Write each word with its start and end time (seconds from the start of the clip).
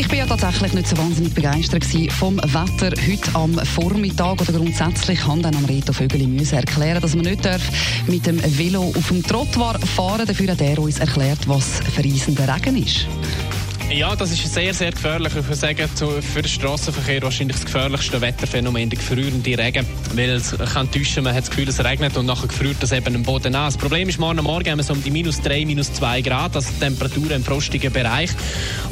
ich 0.00 0.08
bin 0.08 0.18
ja 0.18 0.24
tatsächlich 0.24 0.72
nicht 0.72 0.88
so 0.88 0.96
wahnsinnig 0.96 1.34
begeistert 1.34 1.84
vom 2.12 2.38
Wetter 2.38 2.90
heute 3.06 3.34
am 3.34 3.54
Vormittag 3.58 4.40
oder 4.40 4.54
grundsätzlich 4.54 5.20
kann 5.20 5.42
dann 5.42 5.54
am 5.54 5.66
Reto 5.66 5.92
Vögeli 5.92 6.42
erklären, 6.50 7.02
dass 7.02 7.14
man 7.14 7.26
nicht 7.26 7.44
darf 7.44 7.60
mit 8.06 8.24
dem 8.26 8.40
Velo 8.56 8.94
auf 8.96 9.08
dem 9.08 9.22
Trottoir 9.22 9.78
fahren. 9.78 10.26
Dafür 10.26 10.52
hat 10.52 10.62
er 10.62 10.78
uns 10.78 11.00
erklärt, 11.00 11.46
was 11.46 11.80
verreisender 11.94 12.48
Regen 12.54 12.82
ist. 12.82 13.06
Ja, 13.92 14.14
das 14.14 14.30
ist 14.30 14.54
sehr, 14.54 14.72
sehr 14.72 14.92
gefährlich. 14.92 15.34
Ich 15.36 15.44
würde 15.44 15.56
sagen, 15.56 15.88
für 15.88 16.42
den 16.42 16.48
Straßenverkehr 16.48 17.22
wahrscheinlich 17.22 17.56
das 17.56 17.66
gefährlichste 17.66 18.20
Wetterphänomen, 18.20 18.88
der 18.88 18.98
gefrierende 19.00 19.58
Regen. 19.58 19.84
Weil 20.14 20.30
es 20.30 20.56
kann 20.72 20.88
täuschen, 20.92 21.24
man 21.24 21.34
hat 21.34 21.42
das 21.42 21.50
Gefühl, 21.50 21.68
es 21.68 21.84
regnet 21.84 22.16
und 22.16 22.26
nachher 22.26 22.46
gefriert 22.46 22.76
das 22.78 22.92
eben 22.92 23.16
am 23.16 23.24
Boden 23.24 23.52
an. 23.52 23.64
Das 23.64 23.76
Problem 23.76 24.08
ist, 24.08 24.20
morgen 24.20 24.44
Morgen 24.44 24.70
haben 24.70 24.78
wir 24.78 24.84
so 24.84 24.92
um 24.92 25.02
die 25.02 25.10
minus 25.10 25.40
3, 25.40 25.66
minus 25.66 25.92
2 25.92 26.22
Grad, 26.22 26.54
also 26.54 26.70
Temperaturen 26.78 27.32
im 27.32 27.44
frostigen 27.44 27.92
Bereich. 27.92 28.30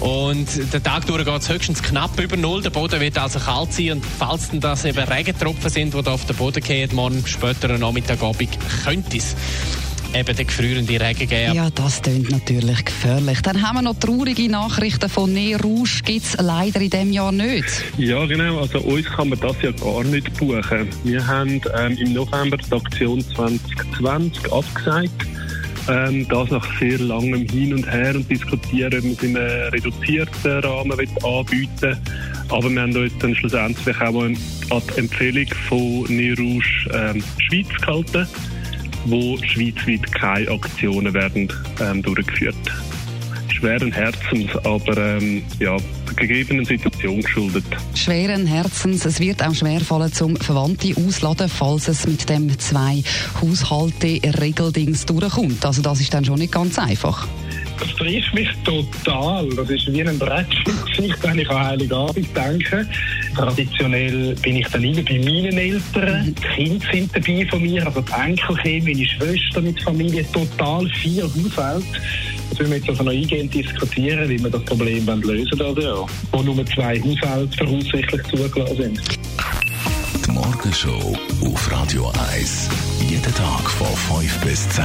Und 0.00 0.48
der 0.72 0.82
Tag 0.82 1.06
geht 1.06 1.28
es 1.28 1.48
höchstens 1.48 1.80
knapp 1.80 2.18
über 2.18 2.36
Null. 2.36 2.62
Der 2.62 2.70
Boden 2.70 3.00
wird 3.00 3.18
also 3.18 3.38
kalt 3.38 3.72
sein 3.72 3.92
und 3.92 4.04
falls 4.04 4.50
dann 4.50 4.58
das 4.58 4.84
eben 4.84 4.98
Regentropfen 4.98 5.70
sind, 5.70 5.94
die 5.94 6.02
da 6.02 6.10
auf 6.10 6.26
den 6.26 6.34
Boden 6.34 6.60
gehen, 6.60 6.92
morgen 6.92 7.24
später 7.24 7.70
am 7.70 7.80
Nachmittagabend, 7.80 8.58
könnte 8.84 9.16
es 9.16 9.36
eben 10.14 10.36
den 10.36 10.46
gefrierenden 10.46 10.96
Regen 10.96 11.28
geben. 11.28 11.54
Ja, 11.54 11.70
das 11.70 12.02
klingt 12.02 12.30
natürlich 12.30 12.84
gefährlich. 12.84 13.40
Dann 13.42 13.62
haben 13.62 13.76
wir 13.76 13.82
noch 13.82 13.98
traurige 13.98 14.48
Nachrichten 14.48 15.08
von 15.08 15.36
Rouge. 15.36 16.00
Gibt 16.04 16.24
es 16.24 16.36
leider 16.38 16.80
in 16.80 16.90
diesem 16.90 17.12
Jahr 17.12 17.32
nicht. 17.32 17.66
Ja, 17.96 18.24
genau. 18.26 18.60
Also 18.60 18.80
uns 18.80 19.06
kann 19.06 19.28
man 19.28 19.40
das 19.40 19.56
ja 19.62 19.70
gar 19.72 20.04
nicht 20.04 20.32
buchen. 20.38 20.88
Wir 21.04 21.26
haben 21.26 21.60
ähm, 21.78 21.96
im 21.98 22.12
November 22.12 22.56
die 22.56 22.74
Aktion 22.74 23.24
2020 23.34 24.52
abgesagt. 24.52 25.26
Ähm, 25.88 26.28
das 26.28 26.50
nach 26.50 26.78
sehr 26.78 26.98
langem 26.98 27.48
Hin 27.48 27.72
und 27.72 27.90
Her 27.90 28.14
und 28.14 28.30
diskutieren, 28.30 28.92
ob 28.98 29.04
man 29.04 29.12
es 29.12 29.22
in 29.22 29.36
einem 29.36 29.68
reduzierten 29.70 30.60
Rahmen 30.60 30.92
anbieten 31.22 31.96
Aber 32.50 32.70
wir 32.70 32.82
haben 32.82 32.96
uns 32.96 33.12
dann 33.20 33.34
schlussendlich 33.34 33.96
auch 34.00 34.22
an 34.22 34.36
die 34.70 34.98
Empfehlung 34.98 35.46
von 35.68 36.04
Rouge 36.06 36.90
ähm, 36.92 37.24
Schweiz 37.38 37.68
gehalten 37.80 38.28
wo 39.06 39.36
schweizweit 39.38 40.12
keine 40.12 40.50
Aktionen 40.50 41.12
werden 41.14 41.52
ähm, 41.80 42.02
durchgeführt. 42.02 42.56
Schweren 43.58 43.90
Herzens, 43.90 44.54
aber 44.64 44.96
ähm, 44.96 45.42
ja, 45.58 45.76
der 46.06 46.14
gegebenen 46.14 46.64
Situation 46.64 47.20
geschuldet. 47.20 47.64
Schweren 47.94 48.46
Herzens. 48.46 49.04
Es 49.04 49.18
wird 49.18 49.42
auch 49.42 49.54
schwerfallen 49.54 50.12
zum 50.12 50.36
Verwandte 50.36 50.94
ausladen, 50.96 51.48
falls 51.48 51.88
es 51.88 52.06
mit 52.06 52.28
dem 52.28 52.56
zwei 52.58 53.02
Haushalte 53.42 54.20
Regeldings 54.40 55.06
durchkommt. 55.06 55.64
Also 55.66 55.82
das 55.82 56.00
ist 56.00 56.14
dann 56.14 56.24
schon 56.24 56.38
nicht 56.38 56.52
ganz 56.52 56.78
einfach. 56.78 57.26
Das 57.78 57.94
trifft 57.94 58.34
mich 58.34 58.48
total. 58.64 59.48
Das 59.50 59.70
ist 59.70 59.92
wie 59.92 60.02
ein 60.02 60.18
Brettstück, 60.18 61.18
wenn 61.22 61.38
ich 61.38 61.50
an 61.50 61.66
Heiligabend 61.66 62.28
denke. 62.36 62.86
Traditionell 63.34 64.34
bin 64.42 64.56
ich 64.56 64.68
dann 64.68 64.82
immer 64.82 65.02
bei 65.02 65.18
meinen 65.18 65.58
Eltern. 65.58 66.34
Die 66.34 66.64
Kinder 66.64 66.86
sind 66.92 67.14
dabei 67.14 67.46
von 67.48 67.62
mir, 67.62 67.86
also 67.86 68.00
die 68.00 68.12
Enkelkinder, 68.12 68.86
meine 68.86 69.06
Schwester 69.06 69.60
mit 69.60 69.82
Familie, 69.82 70.24
total 70.32 70.88
vier 70.88 71.24
Haushalte. 71.24 71.86
Das 72.50 72.58
wollen 72.58 72.70
wir 72.70 72.78
jetzt 72.78 72.88
also 72.88 73.02
noch 73.04 73.12
eingehend 73.12 73.54
diskutieren, 73.54 74.28
wie 74.28 74.42
wir 74.42 74.50
das 74.50 74.64
Problem 74.64 75.06
lösen 75.06 75.58
wollen, 75.58 75.76
also, 75.76 75.80
ja. 75.80 76.06
wo 76.32 76.42
nur 76.42 76.66
zwei 76.66 77.00
Haushalte 77.00 77.56
voraussichtlich 77.58 78.22
zugelassen 78.24 78.76
sind. 78.76 79.00
Die 80.26 80.30
Morgenshow 80.30 81.16
auf 81.44 81.72
Radio 81.72 82.12
1. 82.32 82.68
Jeden 83.08 83.34
Tag 83.34 83.70
von 83.70 84.20
5 84.20 84.40
bis 84.40 84.68
10. 84.70 84.84